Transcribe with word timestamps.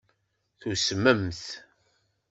Tusmemt? 0.59 1.43